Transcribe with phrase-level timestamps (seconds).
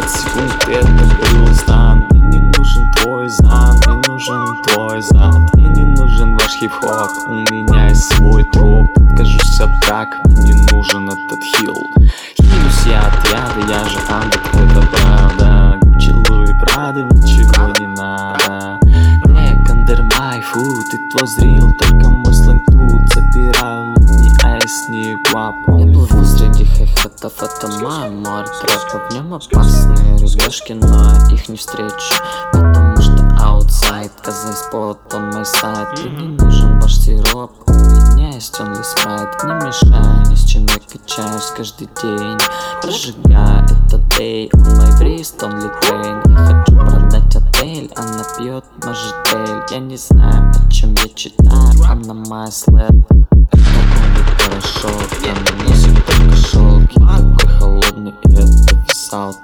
[0.00, 6.52] свой стан Мне не нужен твой зан, мне нужен твой зад Мне не нужен ваш
[6.52, 8.90] хип-хоп, у меня есть свой труп.
[8.96, 11.76] Откажусь от брак, мне не нужен этот хил.
[12.40, 15.78] Хилюсь я от яда, я же андер, это правда.
[15.82, 18.78] Гуччи, Луи, Прада, ничего не надо.
[19.68, 24.88] Under my food, it was real Только мой сленг тут забираю лутни, а я с
[27.20, 32.14] это мой море трэпа В нем опасные ребяшки, но их не встречу
[32.52, 35.98] Потому что аутсайд, коза спот, он мой сайт.
[35.98, 40.66] И не нужен ваш сироп, у меня есть only спрайт Не мешай, ни с чем
[40.66, 42.38] я качаюсь каждый день.
[42.80, 49.62] Прожигаю этот дей, он мой врист, он литрейн Я хочу продать отель, она пьет можжетель
[49.70, 51.50] Я не знаю, о чем я читаю,
[51.84, 52.14] она
[52.46, 53.22] Это будет
[54.38, 55.51] порошок, я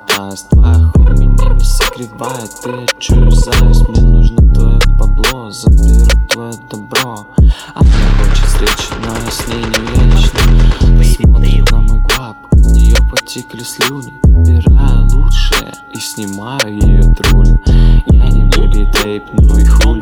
[0.06, 6.26] тест Твоя хуй меня не согревает, и я чую зависть Мне нужно твое бабло, заберу
[6.28, 7.26] твое добро.
[7.74, 10.40] Она хочет встречи, но я с ней не вечно.
[11.04, 14.12] Смотрит на мой губ, у нее потекли слюни.
[14.24, 17.58] Убираю лучшее и снимаю ее трули
[18.10, 19.98] Я не бэби тейп, ну и хули.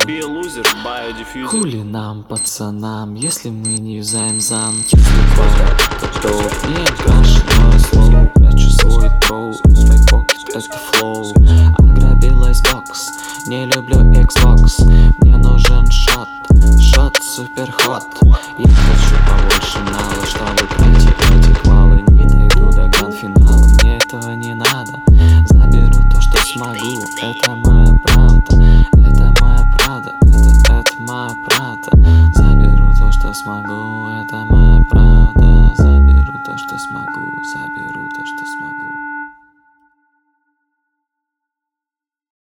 [1.47, 5.17] Хули нам, пацанам, если мы не юзаем зан Если
[5.97, 9.53] это топ, не каш, но я слово Прячу свой троу,
[10.57, 11.35] только флоу.
[11.79, 14.83] Ограбила Xbox, не люблю Xbox.
[15.19, 16.29] Мне нужен шот,
[16.81, 18.07] шот супер хот
[18.59, 24.55] Я хочу побольше нала, чтобы пройти эти квалы Не дойду до гранд-финала, мне этого не
[24.55, 25.03] надо.
[25.47, 28.57] Заберу то, что смогу, это моя правда.
[28.93, 31.91] Это моя правда, это, это моя правда.
[32.35, 35.56] Заберу то, что смогу, это моя правда.